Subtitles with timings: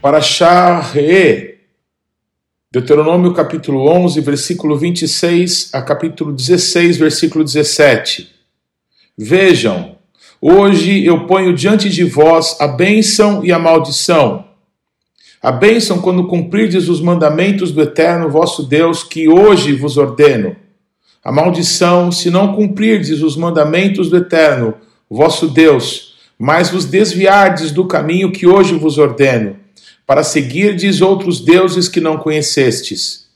[0.00, 1.58] para Shahre,
[2.72, 8.30] Deuteronômio capítulo 11, versículo 26 a capítulo 16, versículo 17.
[9.18, 9.96] Vejam,
[10.40, 14.46] hoje eu ponho diante de vós a bênção e a maldição.
[15.42, 20.56] A bênção quando cumprirdes os mandamentos do Eterno vosso Deus, que hoje vos ordeno.
[21.22, 24.74] A maldição, se não cumprirdes os mandamentos do Eterno
[25.10, 29.59] vosso Deus, mas vos desviardes do caminho que hoje vos ordeno,
[30.10, 33.28] para seguirdes outros deuses que não conhecestes.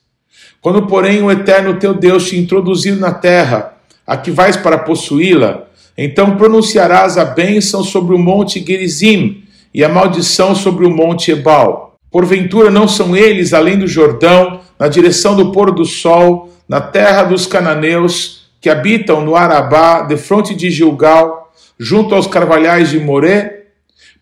[0.61, 3.75] Quando, porém, o Eterno teu Deus te introduzir na terra,
[4.05, 9.89] a que vais para possuí-la, então pronunciarás a bênção sobre o monte Gerizim e a
[9.89, 15.53] maldição sobre o monte Ebal Porventura não são eles, além do Jordão, na direção do
[15.53, 21.53] pôr do sol, na terra dos cananeus, que habitam no Arabá, de fronte de Gilgal,
[21.79, 23.54] junto aos carvalhais de Moré?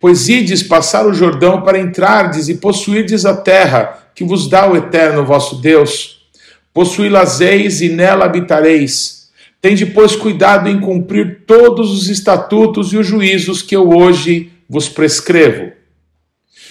[0.03, 4.77] Pois ides passar o Jordão para entrardes e possuirdes a terra que vos dá o
[4.77, 6.27] Eterno vosso Deus.
[6.75, 9.31] Possuí-las eis e nela habitareis.
[9.61, 14.89] Tende, pois, cuidado em cumprir todos os estatutos e os juízos que eu hoje vos
[14.89, 15.71] prescrevo.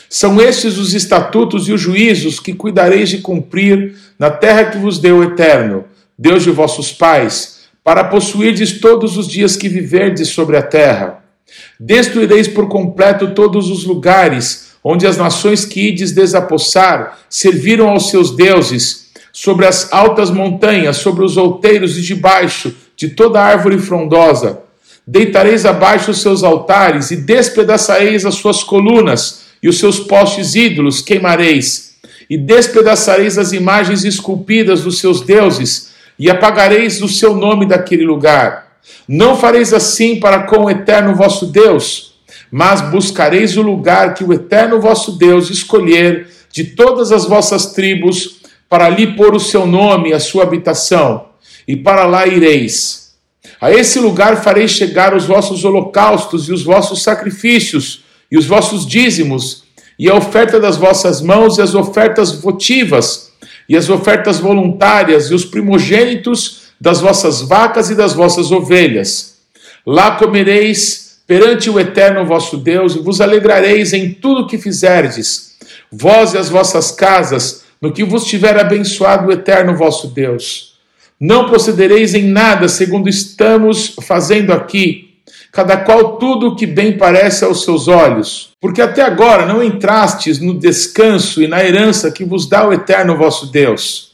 [0.09, 4.99] São estes os estatutos e os juízos que cuidareis de cumprir na terra que vos
[4.99, 5.85] deu o Eterno,
[6.19, 11.21] Deus de vossos pais, para possuirdes todos os dias que viverdes sobre a terra.
[11.79, 18.31] Destruireis por completo todos os lugares onde as nações que ides desapossar serviram aos seus
[18.35, 24.59] deuses, sobre as altas montanhas, sobre os outeiros e debaixo de toda árvore frondosa.
[25.07, 31.01] Deitareis abaixo os seus altares e despedaçareis as suas colunas e os seus postes ídolos
[31.01, 31.95] queimareis,
[32.29, 38.60] e despedaçareis as imagens esculpidas dos seus deuses, e apagareis o seu nome daquele lugar.
[39.07, 42.13] Não fareis assim para com o eterno vosso Deus,
[42.51, 48.41] mas buscareis o lugar que o eterno vosso Deus escolher de todas as vossas tribos,
[48.69, 51.25] para ali pôr o seu nome, a sua habitação,
[51.67, 53.15] e para lá ireis.
[53.59, 58.85] A esse lugar fareis chegar os vossos holocaustos e os vossos sacrifícios, e os vossos
[58.85, 59.63] dízimos,
[59.99, 63.31] e a oferta das vossas mãos, e as ofertas votivas,
[63.67, 69.35] e as ofertas voluntárias, e os primogênitos das vossas vacas e das vossas ovelhas.
[69.85, 75.55] Lá comereis perante o eterno vosso Deus, e vos alegrareis em tudo o que fizerdes,
[75.91, 80.73] vós e as vossas casas, no que vos tiver abençoado o eterno vosso Deus.
[81.19, 85.19] Não procedereis em nada segundo estamos fazendo aqui,
[85.51, 88.53] cada qual tudo o que bem parece aos seus olhos.
[88.59, 93.15] Porque até agora não entrastes no descanso e na herança que vos dá o eterno
[93.15, 94.10] vosso Deus.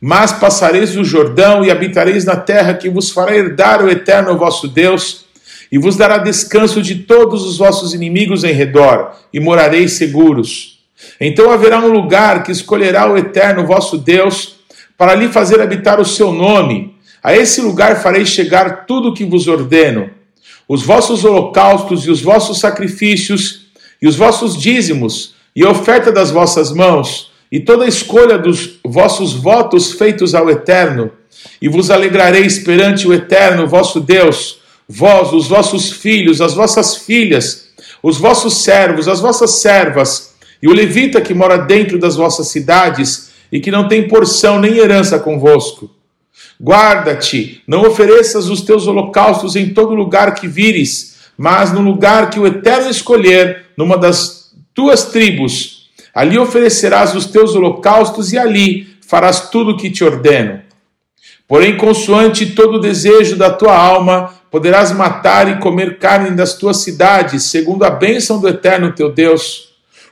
[0.00, 4.68] Mas passareis o Jordão e habitareis na terra que vos fará herdar o eterno vosso
[4.68, 5.26] Deus,
[5.70, 10.78] e vos dará descanso de todos os vossos inimigos em redor, e morareis seguros.
[11.20, 14.56] Então haverá um lugar que escolherá o eterno vosso Deus,
[14.96, 16.96] para lhe fazer habitar o seu nome.
[17.22, 20.18] A esse lugar farei chegar tudo o que vos ordeno
[20.68, 23.68] os vossos holocaustos e os vossos sacrifícios,
[24.00, 29.32] e os vossos dízimos, e a oferta das vossas mãos, e toda escolha dos vossos
[29.32, 31.10] votos feitos ao Eterno,
[31.60, 37.68] e vos alegrareis perante o Eterno vosso Deus, vós, os vossos filhos, as vossas filhas,
[38.02, 43.30] os vossos servos, as vossas servas, e o levita que mora dentro das vossas cidades,
[43.50, 45.90] e que não tem porção nem herança convosco
[46.60, 52.40] Guarda-te, não ofereças os teus holocaustos em todo lugar que vires, mas no lugar que
[52.40, 55.77] o Eterno escolher, numa das tuas tribos.
[56.18, 60.60] Ali oferecerás os teus holocaustos e ali farás tudo o que te ordeno.
[61.46, 66.78] Porém, consoante todo o desejo da tua alma, poderás matar e comer carne das tuas
[66.78, 69.68] cidades, segundo a bênção do Eterno teu Deus.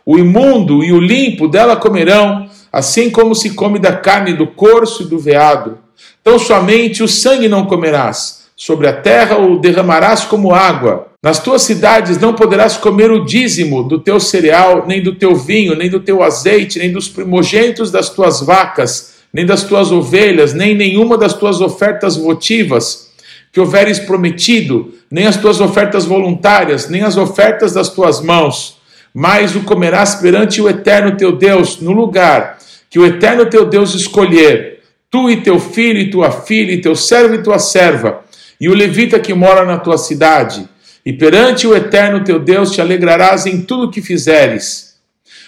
[0.07, 5.03] O imundo e o limpo dela comerão, assim como se come da carne do corso
[5.03, 5.77] e do veado.
[6.21, 11.09] Então somente o sangue não comerás, sobre a terra o derramarás como água.
[11.27, 15.75] Nas tuas cidades não poderás comer o dízimo do teu cereal, nem do teu vinho,
[15.75, 20.73] nem do teu azeite, nem dos primogênitos das tuas vacas, nem das tuas ovelhas, nem
[20.73, 23.11] nenhuma das tuas ofertas votivas
[23.53, 28.79] que houveres prometido, nem as tuas ofertas voluntárias, nem as ofertas das tuas mãos,
[29.13, 32.57] mas o comerás perante o eterno teu Deus, no lugar
[32.89, 34.79] que o eterno teu Deus escolher
[35.11, 38.21] tu e teu filho e tua filha, e teu servo e tua serva,
[38.61, 40.69] e o levita que mora na tua cidade,
[41.07, 44.97] e perante o eterno teu Deus te alegrarás em tudo o que fizeres.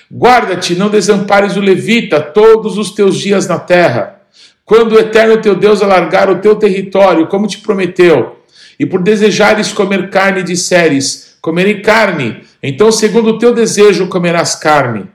[0.09, 4.23] Guarda-te, não desampares o levita todos os teus dias na terra.
[4.65, 8.37] Quando o eterno teu Deus alargar o teu território, como te prometeu,
[8.79, 15.07] e por desejares comer carne disseres, comerei carne, então segundo o teu desejo comerás carne.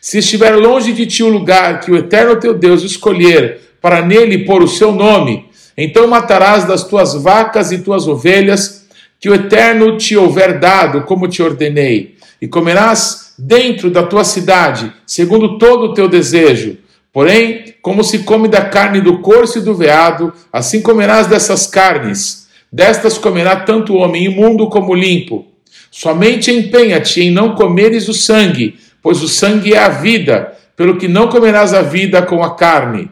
[0.00, 4.46] Se estiver longe de ti o lugar que o eterno teu Deus escolher para nele
[4.46, 8.79] pôr o seu nome, então matarás das tuas vacas e tuas ovelhas,
[9.20, 14.92] que o eterno te houver dado, como te ordenei, e comerás dentro da tua cidade,
[15.06, 16.78] segundo todo o teu desejo.
[17.12, 22.48] Porém, como se come da carne do corso e do veado, assim comerás dessas carnes.
[22.72, 25.46] Destas comerá tanto o homem imundo como limpo.
[25.90, 31.08] Somente empenha-te em não comeres o sangue, pois o sangue é a vida, pelo que
[31.08, 33.10] não comerás a vida com a carne.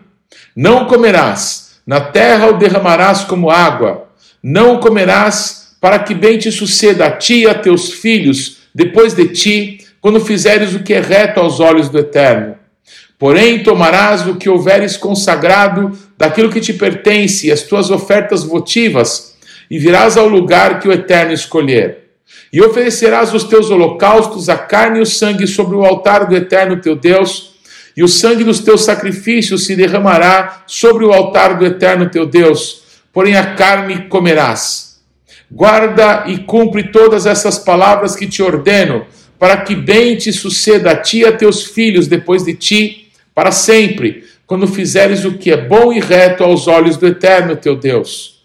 [0.54, 4.08] Não comerás, na terra o derramarás como água.
[4.40, 9.28] Não comerás, para que bem te suceda a ti e a teus filhos, depois de
[9.28, 12.56] ti, quando fizeres o que é reto aos olhos do Eterno.
[13.18, 19.36] Porém, tomarás o que houveres consagrado daquilo que te pertence, as tuas ofertas votivas,
[19.70, 22.08] e virás ao lugar que o Eterno escolher.
[22.52, 26.80] E oferecerás os teus holocaustos, a carne e o sangue sobre o altar do Eterno
[26.80, 27.58] teu Deus,
[27.96, 32.82] e o sangue dos teus sacrifícios se derramará sobre o altar do Eterno teu Deus,
[33.12, 34.87] porém a carne comerás.
[35.50, 39.06] Guarda e cumpre todas essas palavras que te ordeno,
[39.38, 43.52] para que bem te suceda a ti e a teus filhos depois de ti, para
[43.52, 48.38] sempre, quando fizeres o que é bom e reto aos olhos do Eterno teu Deus.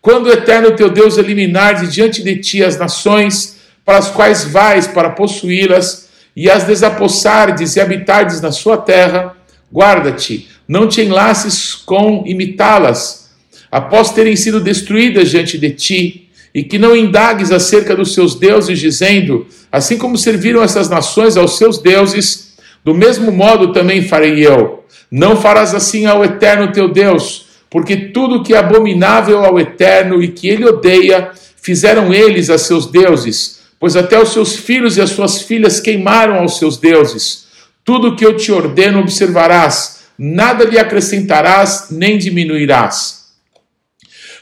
[0.00, 4.44] Quando o eterno teu Deus eliminar de diante de ti as nações para as quais
[4.44, 6.08] vais para possuí-las,
[6.38, 9.36] e as desapossardes e habitardes na sua terra,
[9.72, 13.30] guarda-te, não te enlaces com imitá-las,
[13.68, 18.78] após terem sido destruídas diante de ti, e que não indagues acerca dos seus deuses,
[18.78, 22.54] dizendo: Assim como serviram essas nações aos seus deuses,
[22.84, 24.84] do mesmo modo também farei eu.
[25.10, 30.28] Não farás assim ao eterno teu Deus porque tudo que é abominável ao Eterno e
[30.28, 31.30] que ele odeia,
[31.60, 36.36] fizeram eles a seus deuses, pois até os seus filhos e as suas filhas queimaram
[36.36, 37.46] aos seus deuses.
[37.84, 43.17] Tudo que eu te ordeno observarás, nada lhe acrescentarás nem diminuirás.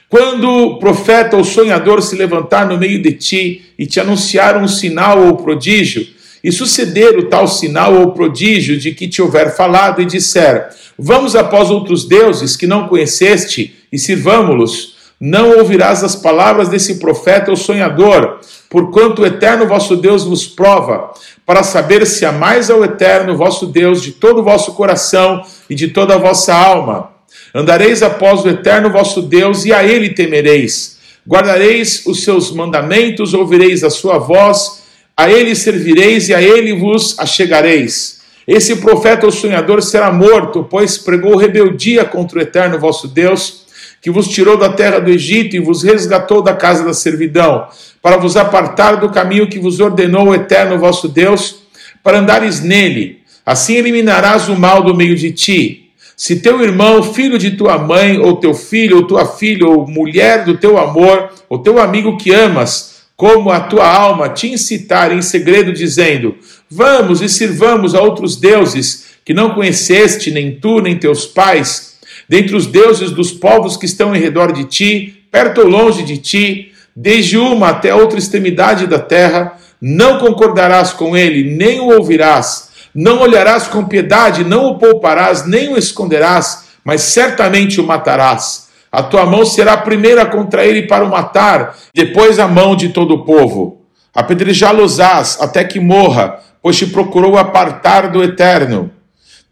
[0.08, 4.68] Quando o profeta ou sonhador se levantar no meio de ti e te anunciar um
[4.68, 6.06] sinal ou prodígio,
[6.44, 11.34] e suceder o tal sinal ou prodígio de que te houver falado, e disser: Vamos
[11.34, 14.94] após outros deuses que não conheceste e sirvamo-los.
[15.18, 18.38] Não ouvirás as palavras desse profeta ou sonhador,
[18.70, 21.10] porquanto o eterno vosso Deus vos prova,
[21.44, 25.88] para saber se amais ao eterno vosso Deus de todo o vosso coração e de
[25.88, 27.15] toda a vossa alma.
[27.56, 30.98] Andareis após o eterno vosso Deus e a ele temereis.
[31.26, 34.82] Guardareis os seus mandamentos, ouvireis a sua voz,
[35.16, 38.20] a ele servireis e a ele vos achegareis.
[38.46, 43.64] Esse profeta ou sonhador será morto, pois pregou rebeldia contra o eterno vosso Deus,
[44.02, 47.68] que vos tirou da terra do Egito e vos resgatou da casa da servidão,
[48.02, 51.62] para vos apartar do caminho que vos ordenou o eterno vosso Deus,
[52.02, 53.22] para andares nele.
[53.46, 55.85] Assim eliminarás o mal do meio de ti.
[56.16, 60.46] Se teu irmão, filho de tua mãe, ou teu filho, ou tua filha, ou mulher
[60.46, 65.20] do teu amor, ou teu amigo que amas, como a tua alma te incitar em
[65.20, 66.34] segredo, dizendo:
[66.70, 72.56] Vamos e sirvamos a outros deuses que não conheceste, nem tu, nem teus pais, dentre
[72.56, 76.72] os deuses dos povos que estão em redor de ti, perto ou longe de ti,
[76.94, 83.20] desde uma até outra extremidade da terra, não concordarás com ele, nem o ouvirás, não
[83.20, 89.26] olharás com piedade, não o pouparás, nem o esconderás, mas certamente o matarás a tua
[89.26, 93.24] mão será a primeira contra ele para o matar, depois a mão de todo o
[93.26, 93.82] povo.
[94.14, 98.90] Apedrejá-los-ás até que morra, pois te procurou apartar do eterno.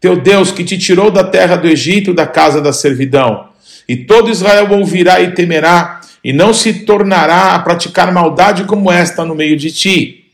[0.01, 3.49] Teu Deus que te tirou da terra do Egito, da casa da servidão.
[3.87, 9.23] E todo Israel ouvirá e temerá, e não se tornará a praticar maldade como esta
[9.23, 10.24] no meio de ti.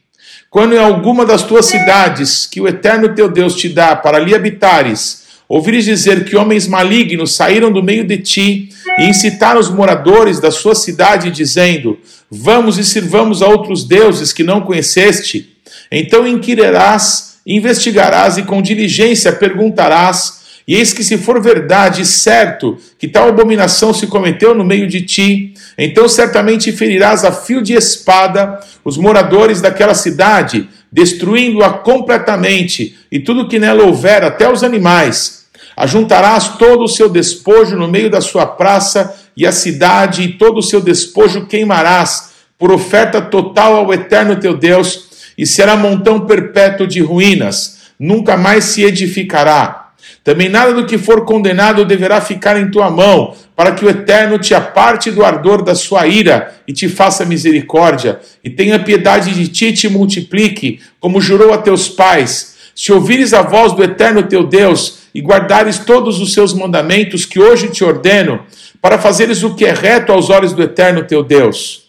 [0.52, 4.36] Quando em alguma das tuas cidades que o eterno teu Deus te dá para ali
[4.36, 8.68] habitares, ouvires dizer que homens malignos saíram do meio de ti
[9.00, 11.98] e incitaram os moradores da sua cidade, dizendo:
[12.30, 15.56] Vamos e sirvamos a outros deuses que não conheceste,
[15.90, 20.41] então inquirirás, investigarás e com diligência perguntarás.
[20.68, 25.02] E eis que, se for verdade, certo, que tal abominação se cometeu no meio de
[25.02, 33.20] ti, então certamente ferirás a fio de espada os moradores daquela cidade, destruindo-a completamente, e
[33.20, 35.42] tudo que nela houver, até os animais,
[35.76, 40.58] Ajuntarás todo o seu despojo no meio da sua praça, e a cidade e todo
[40.58, 46.86] o seu despojo queimarás, por oferta total ao eterno teu Deus, e será montão perpétuo
[46.86, 49.81] de ruínas, nunca mais se edificará.
[50.24, 54.38] Também nada do que for condenado deverá ficar em tua mão, para que o Eterno
[54.38, 59.48] te aparte do ardor da sua ira e te faça misericórdia, e tenha piedade de
[59.48, 64.24] ti e te multiplique, como jurou a teus pais se ouvires a voz do eterno
[64.24, 68.46] teu Deus e guardares todos os seus mandamentos que hoje te ordeno,
[68.82, 71.84] para fazeres o que é reto aos olhos do eterno teu Deus.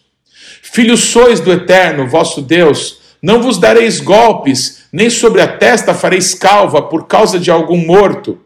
[0.61, 6.35] Filhos sois do eterno vosso Deus, não vos dareis golpes, nem sobre a testa fareis
[6.35, 8.39] calva por causa de algum morto,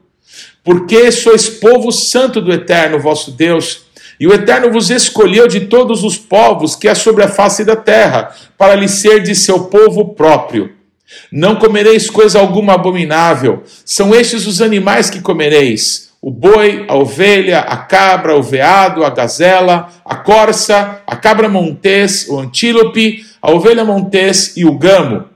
[0.63, 3.87] porque sois povo santo do eterno vosso Deus.
[4.19, 7.77] E o Eterno vos escolheu de todos os povos que há sobre a face da
[7.77, 10.73] terra, para lhe ser de seu povo próprio.
[11.31, 17.61] Não comereis coisa alguma abominável, são estes os animais que comereis: o boi, a ovelha,
[17.61, 23.85] a cabra, o veado, a gazela, a corça, a cabra montês, o antílope, a ovelha
[23.85, 25.27] montês e o gamo.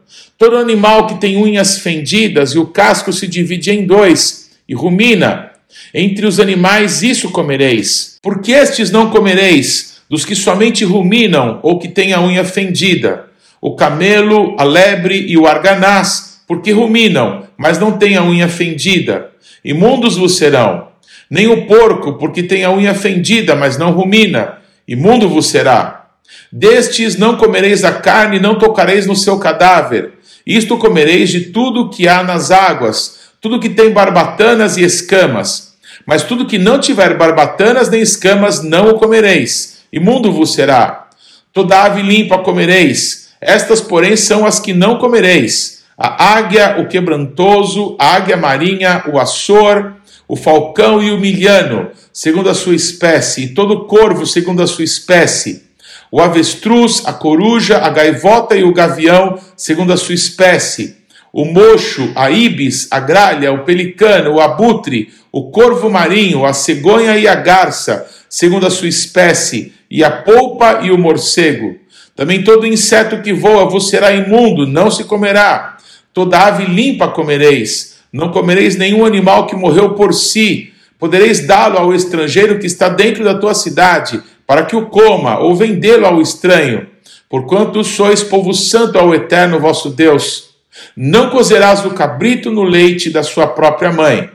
[0.40, 5.52] Todo animal que tem unhas fendidas e o casco se divide em dois e rumina.
[5.94, 8.18] Entre os animais isso comereis.
[8.20, 13.30] Porque estes não comereis dos que somente ruminam ou que têm a unha fendida
[13.60, 19.30] o camelo, a lebre e o arganaz, porque ruminam, mas não têm a unha fendida.
[19.62, 20.88] Imundos vos serão.
[21.28, 24.58] Nem o porco, porque tem a unha fendida, mas não rumina.
[24.88, 26.06] Imundo vos será.
[26.50, 30.14] Destes não comereis a carne, não tocareis no seu cadáver.
[30.56, 35.74] Isto comereis de tudo que há nas águas, tudo que tem barbatanas e escamas.
[36.06, 39.78] Mas tudo que não tiver barbatanas nem escamas, não o comereis.
[39.92, 41.08] Imundo vos será.
[41.52, 47.96] Toda ave limpa comereis estas, porém, são as que não comereis: a águia, o quebrantoso,
[47.98, 49.94] a águia marinha, o açor,
[50.28, 54.84] o falcão e o milhano, segundo a sua espécie, e todo corvo, segundo a sua
[54.84, 55.69] espécie,
[56.10, 60.96] o avestruz, a coruja, a gaivota e o gavião, segundo a sua espécie,
[61.32, 67.16] o mocho, a ibis, a gralha, o pelicano, o abutre, o corvo marinho, a cegonha
[67.16, 71.76] e a garça, segundo a sua espécie, e a polpa e o morcego.
[72.16, 75.76] Também todo inseto que voa vos será imundo, não se comerá.
[76.12, 77.96] Toda ave limpa comereis.
[78.12, 80.72] Não comereis nenhum animal que morreu por si.
[80.98, 85.54] Podereis dá-lo ao estrangeiro que está dentro da tua cidade, para que o coma, ou
[85.54, 86.88] vendê-lo ao estranho.
[87.28, 90.50] Porquanto sois povo santo ao eterno vosso Deus.
[90.96, 94.28] Não cozerás o cabrito no leite da sua própria mãe.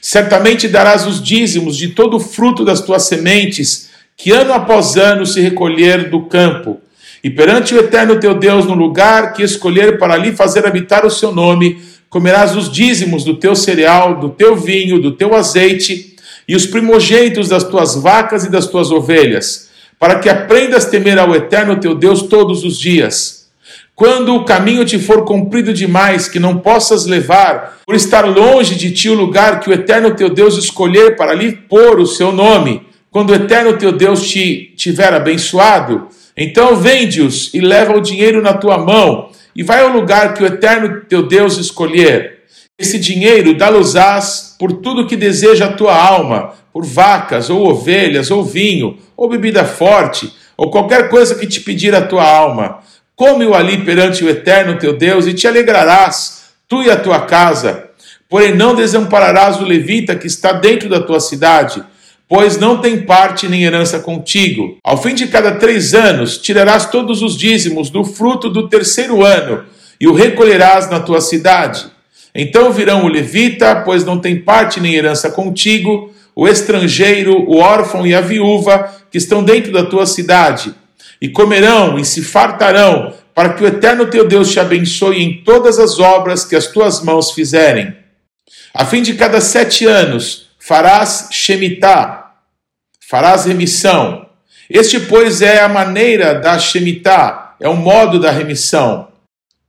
[0.00, 5.26] Certamente darás os dízimos de todo o fruto das tuas sementes que ano após ano
[5.26, 6.80] se recolher do campo,
[7.22, 11.10] e perante o eterno teu Deus, no lugar que escolher para ali fazer habitar o
[11.10, 16.14] seu nome, comerás os dízimos do teu cereal, do teu vinho, do teu azeite,
[16.48, 21.18] e os primogênitos das tuas vacas e das tuas ovelhas, para que aprendas a temer
[21.18, 23.48] ao eterno teu Deus todos os dias.
[23.94, 28.92] Quando o caminho te for comprido demais, que não possas levar, por estar longe de
[28.92, 32.86] ti o lugar que o eterno teu Deus escolher para ali pôr o seu nome,
[33.10, 38.54] quando o eterno teu Deus te tiver abençoado, então vende-os e leva o dinheiro na
[38.54, 42.37] tua mão e vai ao lugar que o eterno teu Deus escolher.
[42.78, 48.44] Esse dinheiro dá-los-ás por tudo que deseja a tua alma, por vacas, ou ovelhas, ou
[48.44, 52.78] vinho, ou bebida forte, ou qualquer coisa que te pedir a tua alma.
[53.16, 57.90] Come-o ali perante o eterno teu Deus e te alegrarás, tu e a tua casa.
[58.28, 61.82] Porém, não desampararás o levita que está dentro da tua cidade
[62.28, 64.76] pois não tem parte nem herança contigo.
[64.84, 69.64] Ao fim de cada três anos, tirarás todos os dízimos do fruto do terceiro ano
[69.98, 71.86] e o recolherás na tua cidade.
[72.34, 78.06] Então virão o levita, pois não tem parte nem herança contigo, o estrangeiro, o órfão
[78.06, 80.74] e a viúva que estão dentro da tua cidade,
[81.20, 85.78] e comerão e se fartarão, para que o eterno teu Deus te abençoe em todas
[85.78, 87.94] as obras que as tuas mãos fizerem.
[88.72, 92.32] A fim de cada sete anos, farás Shemitah,
[93.00, 94.26] farás remissão.
[94.70, 99.08] Este, pois, é a maneira da Shemitah, é o modo da remissão.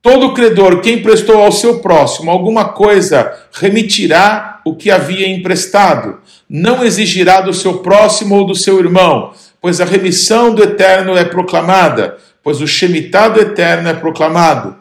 [0.02, 6.82] Todo credor que emprestou ao seu próximo alguma coisa remitirá o que havia emprestado, não
[6.82, 12.16] exigirá do seu próximo ou do seu irmão, pois a remissão do eterno é proclamada,
[12.42, 14.74] pois o Shemitah do eterno é proclamado.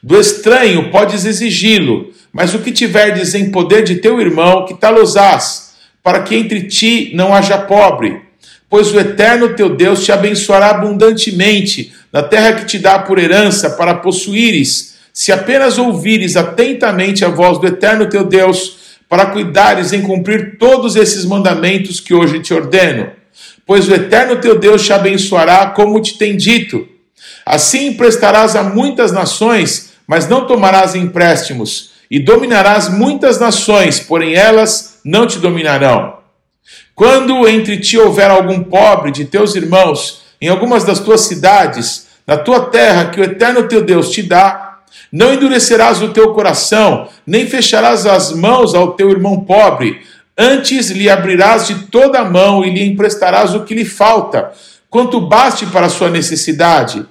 [0.00, 5.74] Do estranho podes exigi-lo, mas o que tiverdes em poder de teu irmão, que tal-os-ás,
[6.00, 8.22] para que entre ti não haja pobre.
[8.68, 13.70] Pois o eterno teu Deus te abençoará abundantemente na terra que te dá por herança
[13.70, 20.02] para possuíres, se apenas ouvires atentamente a voz do eterno teu Deus, para cuidares em
[20.02, 23.10] cumprir todos esses mandamentos que hoje te ordeno.
[23.66, 26.88] Pois o eterno teu Deus te abençoará como te tem dito.
[27.44, 35.00] Assim emprestarás a muitas nações, mas não tomarás empréstimos e dominarás muitas nações, porém elas
[35.04, 36.18] não te dominarão.
[36.94, 42.36] Quando entre ti houver algum pobre de teus irmãos, em algumas das tuas cidades, na
[42.36, 44.70] tua terra que o eterno teu Deus te dá,
[45.12, 50.02] Não endurecerás o teu coração, nem fecharás as mãos ao teu irmão pobre.
[50.38, 54.52] Antes lhe abrirás de toda a mão e lhe emprestarás o que lhe falta,
[54.88, 57.04] quanto baste para a sua necessidade.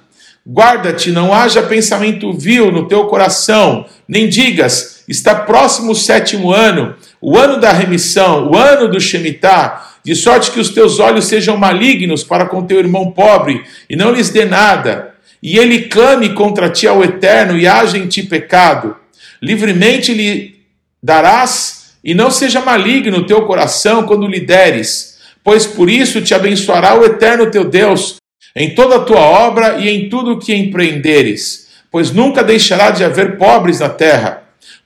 [0.46, 6.94] Guarda-te, não haja pensamento vil no teu coração, nem digas: está próximo o sétimo ano,
[7.20, 11.56] o ano da remissão, o ano do Shemitah, de sorte que os teus olhos sejam
[11.56, 15.10] malignos para com teu irmão pobre e não lhes dê nada
[15.42, 18.96] e ele clame contra ti ao Eterno e haja em ti pecado,
[19.40, 20.60] livremente lhe
[21.02, 26.34] darás, e não seja maligno o teu coração quando lhe deres, pois por isso te
[26.34, 28.16] abençoará o Eterno teu Deus
[28.56, 33.04] em toda a tua obra e em tudo o que empreenderes, pois nunca deixará de
[33.04, 34.39] haver pobres na terra.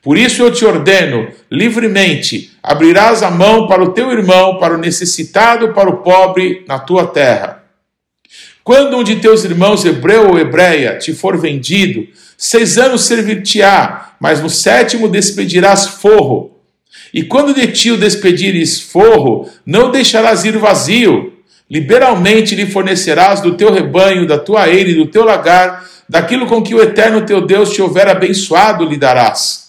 [0.05, 4.79] Por isso eu te ordeno, livremente, abrirás a mão para o teu irmão, para o
[4.79, 7.65] necessitado, para o pobre na tua terra.
[8.63, 12.07] Quando um de teus irmãos, hebreu ou hebreia, te for vendido,
[12.37, 16.55] seis anos servir-te-á, mas no sétimo despedirás forro.
[17.13, 21.33] E quando de ti o despedires forro, não deixarás ir vazio.
[21.71, 26.63] Liberalmente lhe fornecerás do teu rebanho, da tua eira e do teu lagar, daquilo com
[26.63, 29.64] que o eterno teu Deus te houver abençoado, lhe darás.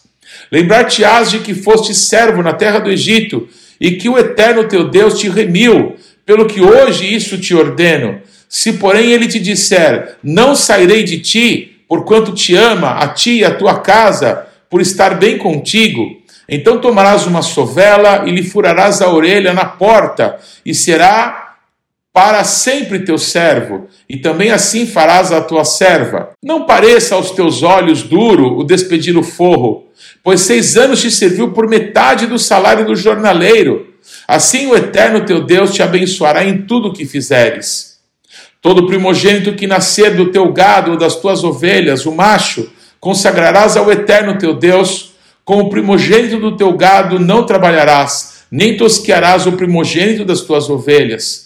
[0.51, 3.47] Lembrar-te-ás de que foste servo na terra do Egito,
[3.79, 8.21] e que o eterno teu Deus te remiu, pelo que hoje isso te ordeno.
[8.47, 13.45] Se, porém, ele te disser: Não sairei de ti, porquanto te ama, a ti e
[13.45, 19.09] a tua casa, por estar bem contigo, então tomarás uma sovela e lhe furarás a
[19.09, 21.44] orelha na porta, e será
[22.15, 26.29] para sempre teu servo, e também assim farás a tua serva.
[26.41, 29.89] Não pareça aos teus olhos duro o despedir o forro,
[30.23, 33.95] pois seis anos te serviu por metade do salário do jornaleiro.
[34.25, 37.97] Assim o eterno teu Deus te abençoará em tudo o que fizeres.
[38.61, 43.91] Todo primogênito que nascer do teu gado ou das tuas ovelhas, o macho, consagrarás ao
[43.91, 45.15] eterno teu Deus.
[45.43, 51.44] Com o primogênito do teu gado não trabalharás, nem tosquearás o primogênito das tuas ovelhas.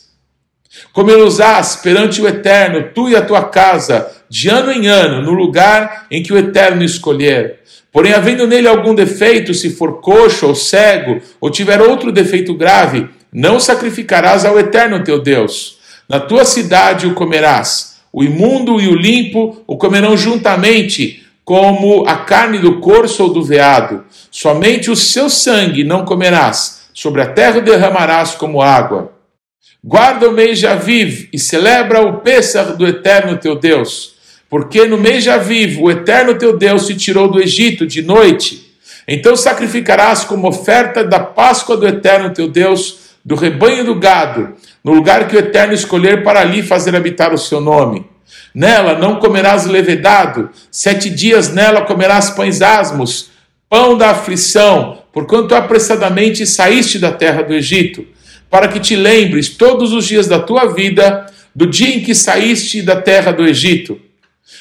[0.93, 6.05] Comê-los-ás perante o eterno, tu e a tua casa, de ano em ano, no lugar
[6.11, 7.59] em que o eterno escolher.
[7.91, 13.09] Porém, havendo nele algum defeito, se for coxo ou cego, ou tiver outro defeito grave,
[13.31, 17.99] não sacrificarás ao eterno teu Deus na tua cidade o comerás.
[18.11, 23.43] O imundo e o limpo o comerão juntamente, como a carne do corso ou do
[23.43, 24.03] veado.
[24.31, 29.13] Somente o seu sangue não comerás, sobre a terra derramarás como água.
[29.81, 34.13] Guarda o mês de Aviv e celebra o Pêssar do eterno teu Deus,
[34.49, 38.73] porque no mês de Aviv o eterno teu Deus te tirou do Egito de noite.
[39.07, 44.93] Então sacrificarás como oferta da Páscoa do eterno teu Deus, do rebanho do gado, no
[44.93, 48.05] lugar que o Eterno escolher para ali fazer habitar o seu nome.
[48.53, 53.29] Nela não comerás levedado, sete dias nela comerás pães asmos,
[53.69, 58.05] pão da aflição, porquanto apressadamente saíste da terra do Egito,
[58.49, 62.81] para que te lembres todos os dias da tua vida do dia em que saíste
[62.81, 63.99] da terra do Egito.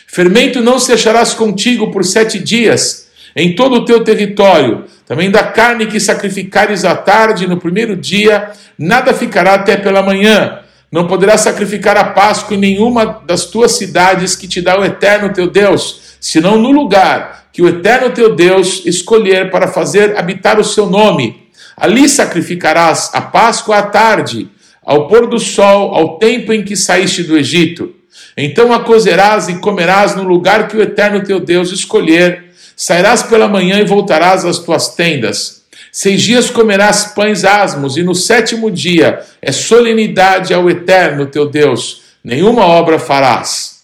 [0.06, 5.44] Fermento não se acharás contigo por sete dias em todo o teu território, também da
[5.44, 10.60] carne que sacrificares à tarde no primeiro dia, nada ficará até pela manhã.
[10.90, 15.32] Não poderás sacrificar a Páscoa em nenhuma das tuas cidades que te dá o eterno
[15.32, 20.64] teu Deus, senão no lugar que o eterno teu Deus escolher para fazer habitar o
[20.64, 21.47] seu nome.
[21.78, 24.48] Ali sacrificarás a Páscoa à tarde,
[24.84, 27.94] ao pôr do sol, ao tempo em que saíste do Egito.
[28.36, 32.48] Então a cozerás e comerás no lugar que o eterno teu Deus escolher
[32.80, 35.62] Sairás pela manhã e voltarás às tuas tendas.
[35.90, 42.02] Seis dias comerás pães asmos, e no sétimo dia é solenidade ao Eterno teu Deus.
[42.22, 43.80] Nenhuma obra farás.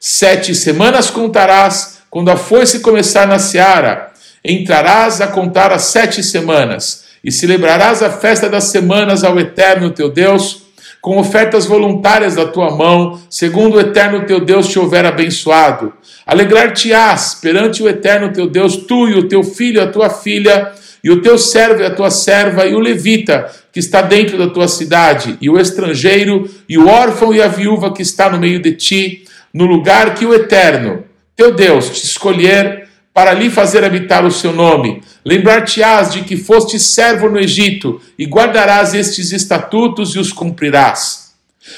[0.00, 4.12] Sete semanas contarás, quando a foice começar na seara.
[4.42, 10.08] Entrarás a contar as sete semanas, e celebrarás a festa das semanas ao Eterno teu
[10.08, 10.68] Deus
[11.00, 15.92] com ofertas voluntárias da tua mão, segundo o eterno teu Deus te houver abençoado.
[16.26, 21.10] Alegrar-te-ás perante o eterno teu Deus, tu e o teu filho, a tua filha, e
[21.10, 24.66] o teu servo e a tua serva, e o levita que está dentro da tua
[24.66, 28.72] cidade, e o estrangeiro, e o órfão e a viúva que está no meio de
[28.72, 31.04] ti, no lugar que o eterno,
[31.36, 32.87] teu Deus, te escolher
[33.18, 35.02] para ali fazer habitar o seu nome.
[35.24, 41.32] Lembrar-te-ás de que foste servo no Egito, e guardarás estes estatutos e os cumprirás.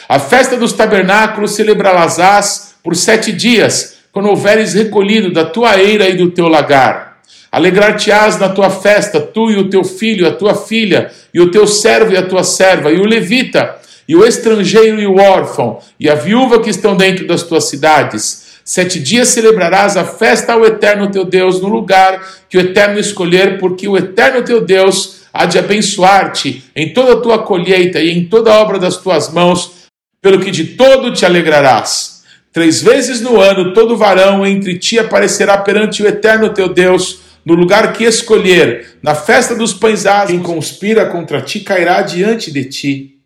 [0.06, 6.14] A festa dos tabernáculos celebrarás por sete dias, quando houveres recolhido da tua eira e
[6.14, 7.22] do teu lagar.
[7.50, 11.66] Alegrar-te-ás na tua festa, tu e o teu filho, a tua filha, e o teu
[11.66, 13.76] servo e a tua serva, e o levita,
[14.06, 18.49] e o estrangeiro e o órfão, e a viúva que estão dentro das tuas cidades
[18.72, 23.58] Sete dias celebrarás a festa ao Eterno teu Deus no lugar que o Eterno escolher,
[23.58, 28.26] porque o Eterno teu Deus há de abençoar-te em toda a tua colheita e em
[28.26, 29.88] toda a obra das tuas mãos,
[30.22, 32.22] pelo que de todo te alegrarás.
[32.52, 37.54] Três vezes no ano todo varão entre ti aparecerá perante o Eterno teu Deus, no
[37.54, 40.46] lugar que escolher, na festa dos pães ázimos.
[40.46, 43.19] Quem conspira contra ti cairá diante de ti.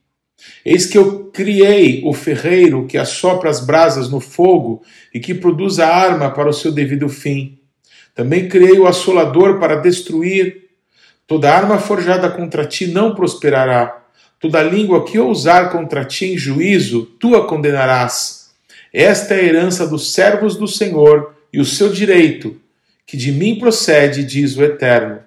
[0.64, 5.78] Eis que eu criei o ferreiro que assopra as brasas no fogo e que produz
[5.78, 7.58] a arma para o seu devido fim.
[8.14, 10.68] Também criei o assolador para destruir.
[11.26, 14.02] Toda arma forjada contra ti não prosperará.
[14.38, 18.50] Toda língua que ousar contra ti em juízo, tu a condenarás.
[18.92, 22.60] Esta é a herança dos servos do Senhor e o seu direito,
[23.06, 25.20] que de mim procede, diz o Eterno.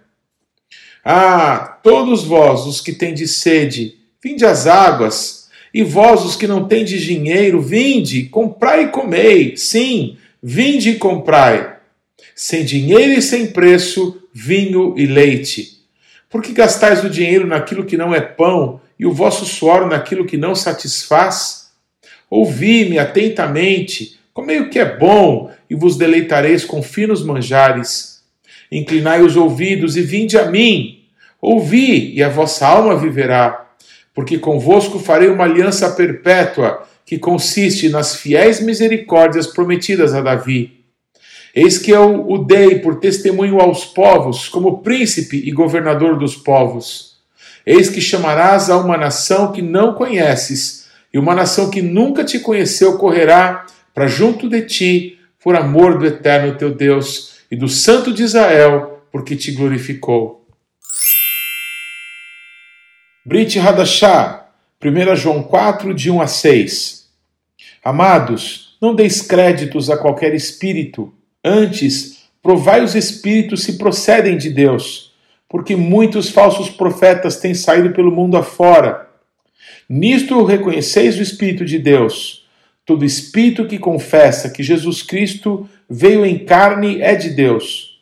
[1.04, 6.68] Ah, todos vós, os que tendes sede, Vinde às águas, e vós, os que não
[6.68, 9.56] tendes dinheiro, vinde, comprai e comei.
[9.56, 11.76] Sim, vinde e comprai.
[12.36, 15.78] Sem dinheiro e sem preço, vinho e leite.
[16.30, 20.26] Por que gastais o dinheiro naquilo que não é pão e o vosso suor naquilo
[20.26, 21.68] que não satisfaz?
[22.30, 28.24] Ouvi-me atentamente, comei o que é bom e vos deleitareis com finos manjares.
[28.72, 31.04] Inclinai os ouvidos e vinde a mim.
[31.40, 33.67] Ouvi e a vossa alma viverá
[34.18, 40.84] porque convosco farei uma aliança perpétua, que consiste nas fiéis misericórdias prometidas a Davi.
[41.54, 47.18] Eis que eu o dei por testemunho aos povos, como príncipe e governador dos povos.
[47.64, 52.40] Eis que chamarás a uma nação que não conheces, e uma nação que nunca te
[52.40, 58.12] conheceu correrá para junto de ti, por amor do eterno teu Deus e do Santo
[58.12, 60.47] de Israel, porque te glorificou.
[63.28, 64.46] Brit Hadashah,
[64.82, 67.10] 1 João 4, de 1 a 6.
[67.84, 71.14] Amados, não deis créditos a qualquer espírito,
[71.44, 75.12] antes provai os espíritos se procedem de Deus,
[75.50, 79.10] porque muitos falsos profetas têm saído pelo mundo afora.
[79.90, 82.48] Nisto reconheceis o Espírito de Deus.
[82.86, 88.00] Todo espírito que confessa que Jesus Cristo veio em carne é de Deus.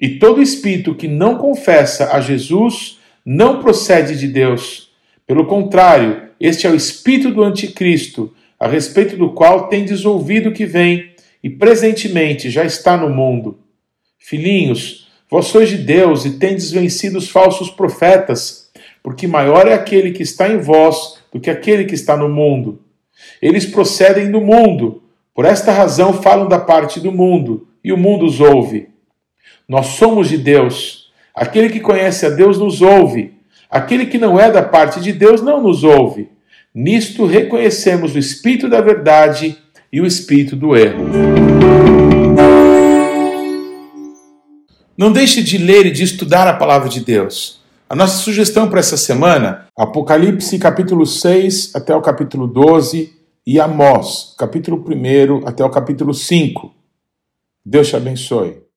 [0.00, 2.97] E todo espírito que não confessa a Jesus
[3.30, 4.90] não procede de Deus.
[5.26, 10.64] Pelo contrário, este é o espírito do anticristo, a respeito do qual tendes ouvido que
[10.64, 11.10] vem
[11.44, 13.58] e presentemente já está no mundo.
[14.18, 18.70] Filhinhos, vós sois de Deus e tendes vencido os falsos profetas,
[19.02, 22.80] porque maior é aquele que está em vós do que aquele que está no mundo.
[23.42, 25.02] Eles procedem do mundo,
[25.34, 28.88] por esta razão falam da parte do mundo, e o mundo os ouve.
[29.68, 31.07] Nós somos de Deus
[31.38, 33.32] Aquele que conhece a Deus nos ouve.
[33.70, 36.28] Aquele que não é da parte de Deus não nos ouve.
[36.74, 39.56] Nisto reconhecemos o espírito da verdade
[39.92, 41.04] e o espírito do erro.
[44.96, 47.60] Não deixe de ler e de estudar a palavra de Deus.
[47.88, 53.12] A nossa sugestão para essa semana, Apocalipse capítulo 6 até o capítulo 12
[53.46, 56.74] e Amós, capítulo 1 até o capítulo 5.
[57.64, 58.67] Deus te abençoe.